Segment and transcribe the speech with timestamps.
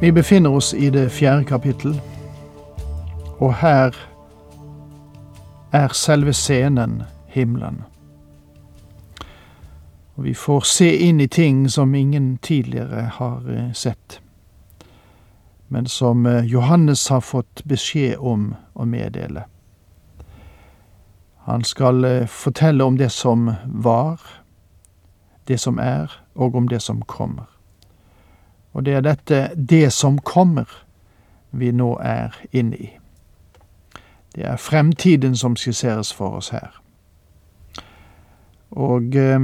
[0.00, 2.00] Vi befinner oss i det fjerde kapittel,
[3.38, 3.96] og her
[5.72, 7.82] er selve scenen himmelen.
[10.14, 14.20] Og vi får se inn i ting som ingen tidligere har eh, sett,
[15.68, 19.48] men som eh, Johannes har fått beskjed om å meddele.
[21.50, 24.22] Han skal eh, fortelle om det som var,
[25.50, 27.57] det som er, og om det som kommer.
[28.72, 30.84] Og det er dette 'det som kommer'
[31.50, 32.98] vi nå er inne i.
[34.34, 36.82] Det er fremtiden som skisseres for oss her.
[38.70, 39.40] Og eh,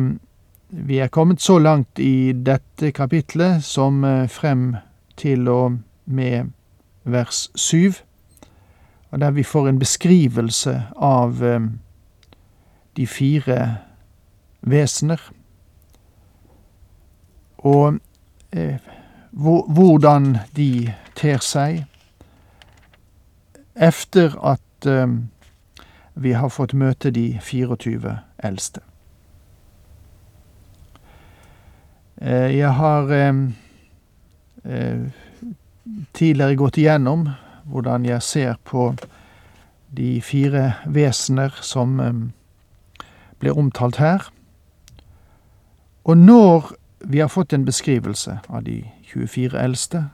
[0.69, 4.77] vi er kommet så langt i dette kapitlet som eh, frem
[5.17, 6.51] til og med
[7.05, 7.93] vers 7,
[9.11, 11.61] og der vi får en beskrivelse av eh,
[12.97, 13.77] de fire
[14.61, 15.21] vesener.
[17.59, 17.99] Og
[18.53, 18.77] eh,
[19.35, 21.85] hvordan de ter seg
[23.75, 25.09] efter at eh,
[26.15, 28.81] vi har fått møte de 24 eldste.
[32.23, 33.35] Eh, jeg har eh,
[36.15, 37.29] tidligere gått igjennom
[37.65, 38.93] hvordan jeg ser på
[39.95, 41.99] de fire vesener som
[43.39, 44.27] blir omtalt her.
[46.05, 48.83] Og når vi har fått en beskrivelse av de
[49.15, 50.05] 24 eldste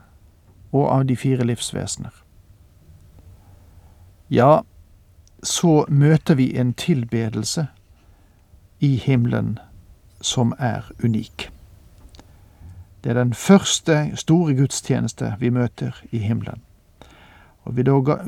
[0.73, 2.13] og av de fire livsvesener.
[4.31, 4.61] Ja,
[5.43, 7.67] så møter vi en tilbedelse
[8.81, 9.59] i himmelen
[10.21, 11.51] som er unik.
[13.05, 16.63] Det er den første store gudstjeneste vi møter i himmelen.
[17.63, 17.83] Og Vi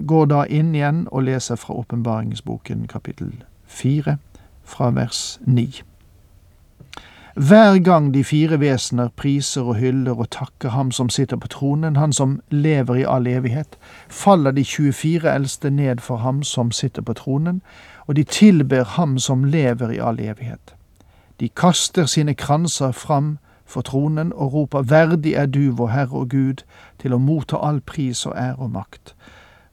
[0.06, 4.19] går da inn igjen og leser fra åpenbaringsboken kapittel fire,
[4.65, 5.82] fra vers ni.
[7.34, 11.97] Hver gang de fire vesener priser og hyller og takker ham som sitter på tronen,
[11.97, 13.78] han som lever i all evighet,
[14.09, 17.62] faller de 24 eldste ned for ham som sitter på tronen,
[18.06, 20.75] og de tilber ham som lever i all evighet.
[21.41, 26.28] De kaster sine kranser fram for tronen og roper Verdig er du, vår Herre og
[26.28, 26.64] Gud,
[26.99, 29.14] til å motta all pris og ære og makt.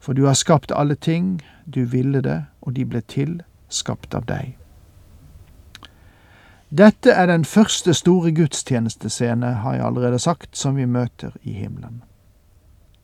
[0.00, 4.24] For du har skapt alle ting, du ville det, og de ble til, skapt av
[4.24, 4.59] deg.
[6.70, 12.02] Dette er den første store gudstjenestescene, har jeg allerede sagt, som vi møter i himmelen.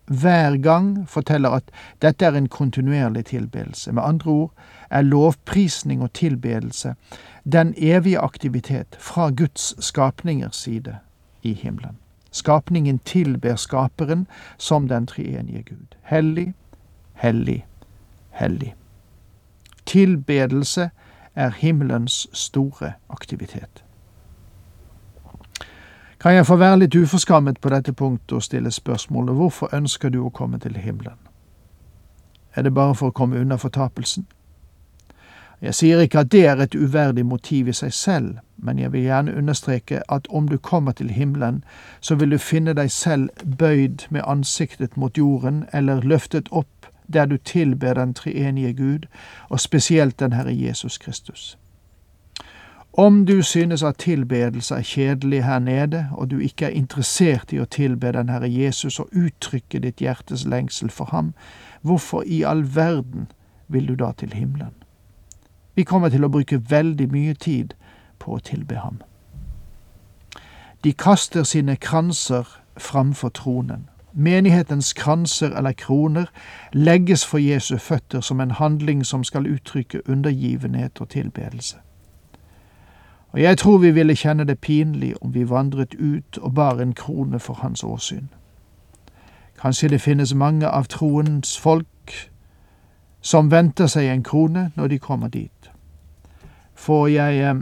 [0.07, 1.71] Hver gang forteller at
[2.03, 3.93] dette er en kontinuerlig tilbedelse.
[3.93, 4.53] Med andre ord
[4.91, 6.95] er lovprisning og tilbedelse
[7.53, 10.97] den evige aktivitet fra Guds skapningers side
[11.43, 11.99] i himmelen.
[12.31, 14.27] Skapningen tilber Skaperen
[14.59, 15.97] som den treenige Gud.
[16.03, 16.55] Hellig,
[17.15, 17.67] hellig,
[18.31, 18.75] hellig.
[19.87, 21.06] Tilbedelse er
[21.37, 23.85] himmelens store aktivitet.
[26.21, 30.23] Kan jeg få være litt uforskammet på dette punktet og stille spørsmålet hvorfor ønsker du
[30.25, 31.19] å komme til himmelen?
[32.57, 34.27] Er det bare for å komme unna fortapelsen?
[35.61, 39.07] Jeg sier ikke at det er et uverdig motiv i seg selv, men jeg vil
[39.07, 41.65] gjerne understreke at om du kommer til himmelen,
[42.01, 46.76] så vil du finne deg selv bøyd med ansiktet mot jorden eller løftet opp
[47.13, 49.07] der du tilber den treenige Gud,
[49.49, 51.59] og spesielt den Herre Jesus Kristus.
[52.93, 57.61] Om du synes at tilbedelse er kjedelig her nede, og du ikke er interessert i
[57.61, 61.35] å tilbe den Herre Jesus og uttrykke ditt hjertes lengsel for ham,
[61.83, 63.29] hvorfor i all verden
[63.69, 64.73] vil du da til himmelen?
[65.75, 67.75] Vi kommer til å bruke veldig mye tid
[68.19, 69.03] på å tilbe ham.
[70.85, 72.49] De kaster sine kranser
[72.81, 73.89] framfor tronen.
[74.19, 76.27] Menighetens kranser eller kroner
[76.73, 81.77] legges for Jesu føtter som en handling som skal uttrykke undergivenhet og tilbedelse.
[83.29, 86.95] Og jeg tror vi ville kjenne det pinlig om vi vandret ut og bar en
[86.95, 88.29] krone for hans åsyn.
[89.61, 92.31] Kanskje det finnes mange av troens folk
[93.21, 95.71] som venter seg en krone når de kommer dit.
[96.75, 97.55] Får jeg eh,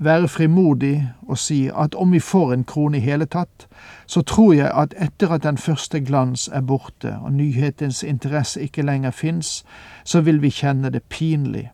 [0.00, 3.66] være frimodig og si at om vi får en krone i hele tatt,
[4.06, 8.82] så tror jeg at etter at den første glans er borte og nyhetens interesse ikke
[8.82, 9.64] lenger fins,
[10.04, 11.70] så vil vi kjenne det pinlig.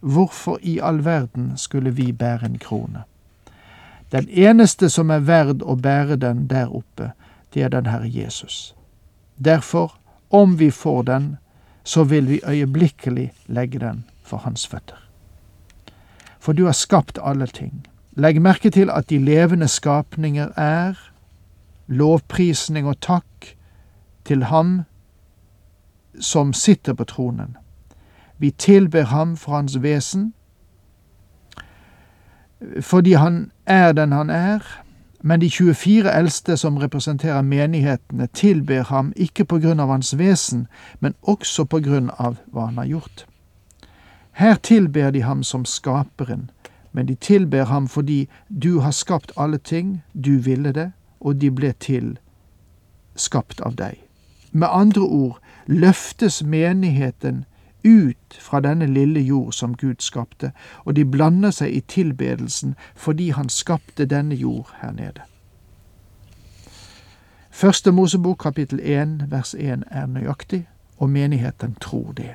[0.00, 3.04] Hvorfor i all verden skulle vi bære en krone?
[4.12, 7.12] Den eneste som er verd å bære den der oppe,
[7.54, 8.74] det er den Herre Jesus.
[9.36, 9.98] Derfor,
[10.30, 11.36] om vi får den,
[11.84, 15.05] så vil vi øyeblikkelig legge den for hans føtter.
[16.46, 17.86] For du har skapt alle ting.
[18.14, 20.94] Legg merke til at de levende skapninger er
[21.90, 23.56] lovprisning og takk
[24.24, 24.84] til Ham
[26.20, 27.56] som sitter på tronen.
[28.38, 30.34] Vi tilber Ham for Hans vesen,
[32.80, 34.62] fordi Han er den Han er,
[35.22, 40.68] men de 24 eldste som representerer menighetene, tilber ham ikke på grunn av hans vesen,
[41.00, 43.26] men også på grunn av hva han har gjort.
[44.36, 46.50] Her tilber de ham som skaperen,
[46.92, 48.28] men de tilber ham fordi
[48.62, 52.18] du har skapt alle ting, du ville det, og de ble til
[53.14, 53.96] skapt av deg.
[54.52, 57.44] Med andre ord løftes menigheten
[57.84, 60.52] ut fra denne lille jord som Gud skapte,
[60.84, 65.24] og de blander seg i tilbedelsen fordi han skapte denne jord her nede.
[67.50, 70.66] Første Mosebok kapittel 1 vers 1 er nøyaktig,
[70.98, 72.34] og menigheten tror det.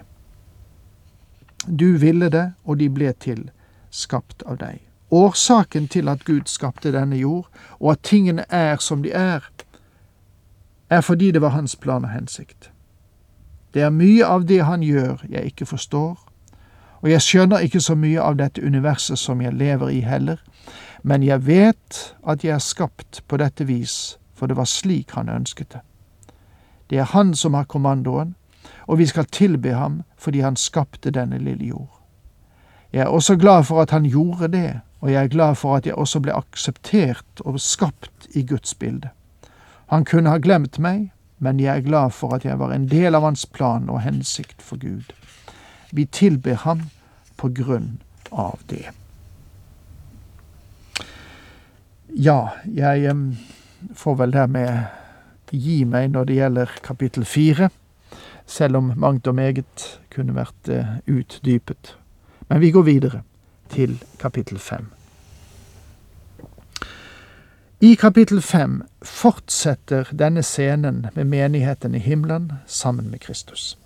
[1.68, 3.50] Du ville det, og de ble til,
[3.90, 4.80] skapt av deg.
[5.12, 7.50] Årsaken til at Gud skapte denne jord,
[7.80, 9.44] og at tingene er som de er,
[10.90, 12.72] er fordi det var hans plan og hensikt.
[13.74, 16.18] Det er mye av det han gjør jeg ikke forstår,
[17.02, 20.42] og jeg skjønner ikke så mye av dette universet som jeg lever i heller,
[21.04, 25.30] men jeg vet at jeg er skapt på dette vis, for det var slik han
[25.30, 25.82] ønsket det.
[26.90, 28.36] Det er han som har kommandoen,
[28.88, 32.02] og vi skal tilbe ham fordi han skapte denne lille jord.
[32.94, 35.86] Jeg er også glad for at han gjorde det, og jeg er glad for at
[35.86, 39.10] jeg også ble akseptert og skapt i Guds bilde.
[39.88, 43.16] Han kunne ha glemt meg, men jeg er glad for at jeg var en del
[43.16, 45.14] av hans plan og hensikt for Gud.
[45.92, 46.90] Vi tilber ham
[47.38, 48.02] på grunn
[48.32, 48.92] av det.
[52.16, 53.16] Ja, jeg
[53.96, 54.86] får vel dermed
[55.52, 57.70] gi meg når det gjelder kapittel fire,
[58.52, 61.96] selv om mangt og meget kunne vært eh, utdypet.
[62.50, 63.22] Men vi går videre
[63.72, 64.90] til kapittel fem.
[67.82, 73.78] I kapittel fem fortsetter denne scenen med menigheten i himmelen sammen med Kristus.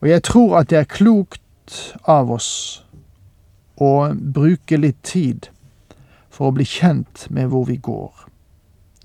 [0.00, 2.82] Og jeg tror at det er klokt av oss
[3.76, 5.50] å bruke litt tid
[6.30, 8.25] for å bli kjent med hvor vi går.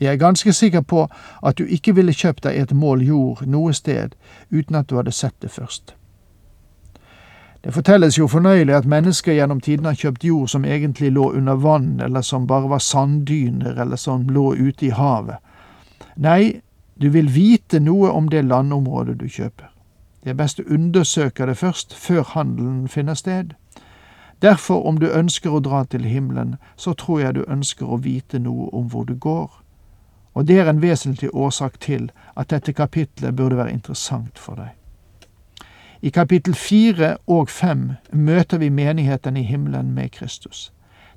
[0.01, 1.07] Jeg er ganske sikker på
[1.43, 4.15] at du ikke ville kjøpt deg et mål jord noe sted
[4.49, 5.93] uten at du hadde sett det først.
[7.63, 11.53] Det fortelles jo fornøyelig at mennesker gjennom tiden har kjøpt jord som egentlig lå under
[11.53, 15.37] vann, eller som bare var sanddyner, eller som lå ute i havet.
[16.17, 16.61] Nei,
[17.01, 19.69] du vil vite noe om det landområdet du kjøper.
[20.23, 23.53] Det er best å undersøke det først, før handelen finner sted.
[24.41, 28.39] Derfor, om du ønsker å dra til himmelen, så tror jeg du ønsker å vite
[28.39, 29.60] noe om hvor du går.
[30.33, 34.69] Og det er en vesentlig årsak til at dette kapitlet burde være interessant for deg.
[36.01, 40.71] I kapittel fire og fem møter vi menigheten i himmelen med Kristus.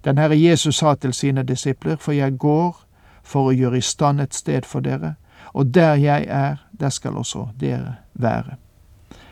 [0.04, 2.84] Den Herre Jesus sa til sine disipler, for jeg går
[3.22, 5.14] for å gjøre i stand et sted for dere,
[5.54, 8.56] og der jeg er, der skal også dere være.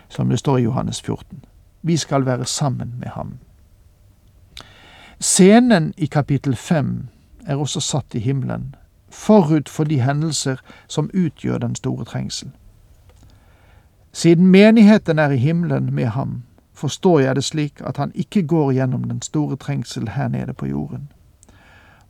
[0.08, 1.44] Som det står i Johannes 14.
[1.82, 3.38] Vi skal være sammen med ham.
[5.20, 7.08] Scenen i kapittel fem
[7.46, 8.74] er også satt i himmelen,
[9.12, 10.56] forut for de hendelser
[10.88, 12.50] som utgjør den store trengsel.
[14.12, 16.42] Siden menigheten er i himmelen med ham,
[16.74, 20.66] forstår jeg det slik at han ikke går gjennom den store trengsel her nede på
[20.66, 21.08] jorden.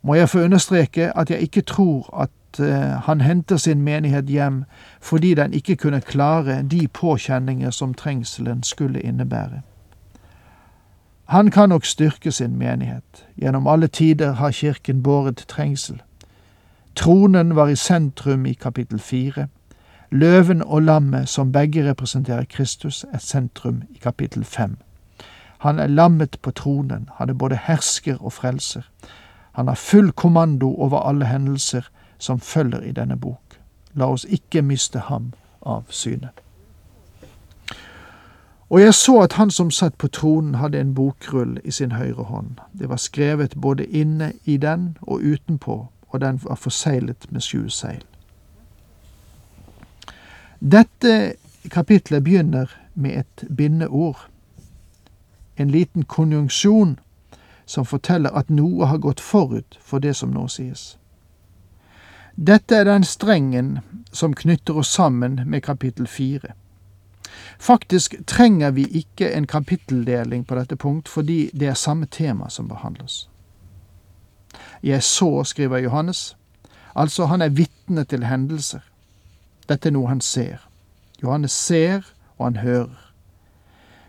[0.01, 4.63] Må jeg få understreke at jeg ikke tror at uh, han henter sin menighet hjem
[5.01, 9.61] fordi den ikke kunne klare de påkjenninger som trengselen skulle innebære.
[11.25, 13.25] Han kan nok styrke sin menighet.
[13.41, 16.01] Gjennom alle tider har kirken båret trengsel.
[16.95, 19.47] Tronen var i sentrum i kapittel fire.
[20.11, 24.77] Løven og lammet, som begge representerer Kristus, er sentrum i kapittel fem.
[25.57, 28.81] Han er lammet på tronen, han er både hersker og frelser.
[29.51, 31.81] Han har full kommando over alle hendelser
[32.17, 33.59] som følger i denne bok.
[33.93, 35.33] La oss ikke miste ham
[35.65, 36.29] av syne.
[38.69, 42.23] Og jeg så at han som satt på tronen hadde en bokrull i sin høyre
[42.23, 42.57] hånd.
[42.79, 47.69] Det var skrevet både inne i den og utenpå, og den var forseglet med sju
[47.69, 48.03] seil.
[50.59, 51.33] Dette
[51.73, 54.27] kapitlet begynner med et bindeord,
[55.55, 56.99] en liten konjunksjon
[57.65, 60.93] som forteller at noe har gått forut for det som nå sies.
[62.35, 63.79] Dette er den strengen
[64.11, 66.53] som knytter oss sammen med kapittel fire.
[67.59, 72.67] Faktisk trenger vi ikke en kapitteldeling på dette punkt, fordi det er samme tema som
[72.67, 73.29] behandles.
[74.83, 76.37] Jeg så, skriver Johannes,
[76.95, 78.79] altså han er vitne til hendelser.
[79.69, 80.63] Dette er noe han ser.
[81.23, 82.01] Johannes ser,
[82.37, 83.13] og han hører.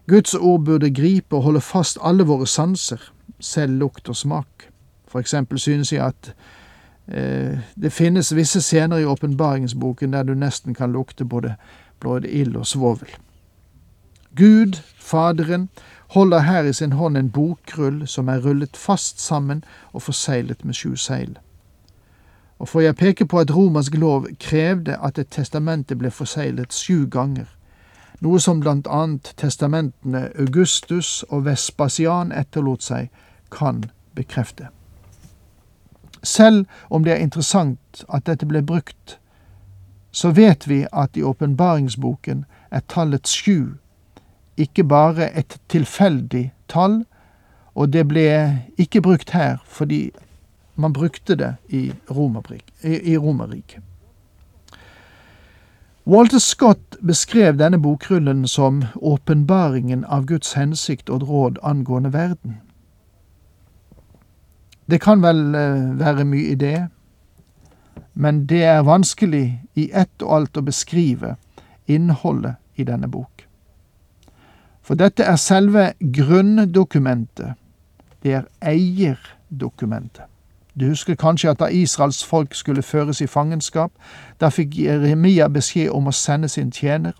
[0.08, 3.00] Guds ord burde gripe og holde fast alle våre sanser,
[3.40, 4.68] selv lukt og smak.
[5.08, 6.34] For eksempel synes jeg at
[7.08, 11.54] eh, det finnes visse scener i åpenbaringsboken der du nesten kan lukte både,
[12.00, 13.08] både ild og svovel.
[14.36, 15.68] Gud, Faderen,
[16.08, 20.74] holder her i sin hånd en bokrull som er rullet fast sammen og forseglet med
[20.74, 21.38] sju seil.
[22.58, 27.06] Og får jeg peke på at romersk lov krevde at et testamente ble forseglet sju
[27.10, 27.48] ganger,
[28.20, 33.10] noe som blant annet testamentene Augustus og Vespasian etterlot seg,
[33.50, 33.84] kan
[34.14, 34.68] bekrefte.
[36.22, 39.18] Selv om det er interessant at dette ble brukt,
[40.10, 43.74] så vet vi at i åpenbaringsboken er tallet sju
[44.56, 47.04] ikke bare et tilfeldig tall,
[47.74, 48.28] og det ble
[48.78, 50.10] ikke brukt her fordi
[50.76, 53.82] man brukte det i Romerriket.
[56.06, 62.58] Walter Scott beskrev denne bokrullen som åpenbaringen av Guds hensikt og råd angående verden.
[64.86, 66.88] Det kan vel eh, være mye i det,
[68.12, 71.36] men det er vanskelig i ett og alt å beskrive
[71.88, 73.46] innholdet i denne bok.
[74.84, 77.54] For dette er selve grunndokumentet.
[78.22, 80.28] Det er eierdokumentet.
[80.80, 83.92] Du husker kanskje at da Israels folk skulle føres i fangenskap,
[84.40, 87.14] da fikk Jeremia beskjed om å sende sin tjener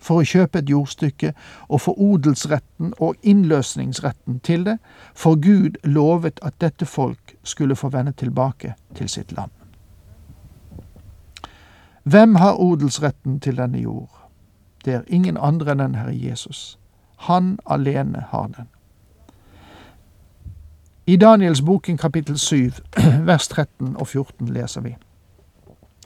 [0.00, 1.32] for å kjøpe et jordstykke
[1.68, 4.78] og få odelsretten og innløsningsretten til det,
[5.14, 9.52] for Gud lovet at dette folk skulle få vende tilbake til sitt land.
[12.04, 14.23] Hvem har odelsretten til denne jord?
[14.84, 16.78] Det er ingen andre enn den Herre Jesus.
[17.16, 18.68] Han alene har den.
[21.06, 22.70] I Daniels boken kapittel 7,
[23.30, 24.96] vers 13 og 14 leser vi.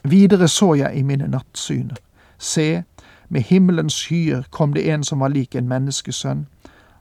[0.03, 1.95] Videre så jeg i mine nattsyner.
[2.37, 2.83] Se,
[3.29, 6.47] med himmelens skyer kom det en som var lik en menneskesønn.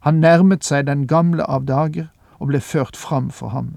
[0.00, 2.06] Han nærmet seg den gamle av dager
[2.38, 3.76] og ble ført fram for ham.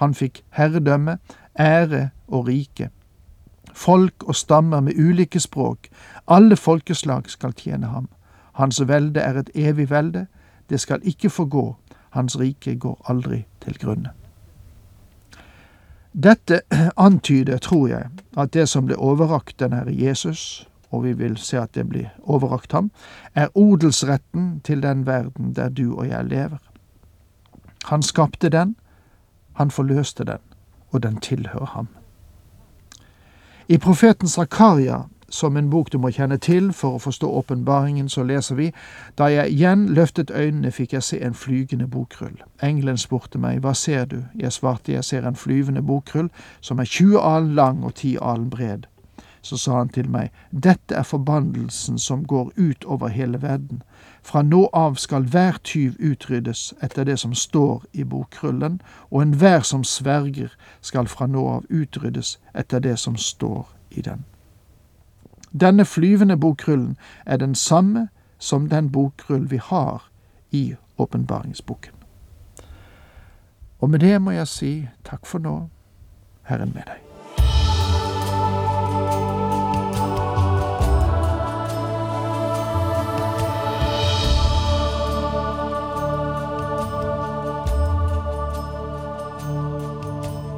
[0.00, 1.18] Han fikk herredømme,
[1.58, 2.90] ære og rike.
[3.78, 5.88] Folk og stammer med ulike språk,
[6.26, 8.08] alle folkeslag skal tjene ham.
[8.58, 10.26] Hans velde er et evig velde,
[10.70, 11.76] det skal ikke forgå,
[12.10, 14.10] hans rike går aldri til grunne.
[16.12, 16.60] Dette
[17.06, 21.60] antyder, tror jeg, at det som ble overrakt den Herre Jesus, og vi vil se
[21.60, 22.90] at det blir overrakt ham,
[23.34, 26.58] er odelsretten til den verden der du og jeg lever.
[27.84, 28.76] Han skapte den,
[29.52, 30.42] han forløste den,
[30.90, 31.88] og den tilhører ham.
[33.70, 38.22] I profeten Zakaria som en bok du må kjenne til for å forstå åpenbaringen, så
[38.24, 38.70] leser vi
[39.18, 42.40] Da jeg igjen løftet øynene, fikk jeg se en flygende bokrull.
[42.62, 44.22] Engelen spurte meg, Hva ser du?
[44.34, 48.50] Jeg svarte, Jeg ser en flyvende bokrull som er 20 alen lang og 10 alen
[48.50, 48.86] bred.
[49.42, 53.82] Så sa han til meg, Dette er forbannelsen som går ut over hele verden.
[54.22, 58.80] Fra nå av skal hver tyv utryddes etter det som står i bokrullen,
[59.10, 64.24] og enhver som sverger skal fra nå av utryddes etter det som står i den.
[65.52, 70.10] Denne flyvende bokrullen er den samme som den bokrull vi har
[70.50, 71.92] i åpenbaringsboken.
[73.78, 74.72] Og med det må jeg si
[75.04, 75.68] takk for nå,
[76.42, 77.07] Herren med deg.